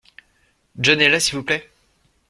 John 0.79 0.99
est 0.99 1.09
là 1.09 1.19
s’il 1.19 1.35
vous 1.35 1.43
plait? 1.43 1.69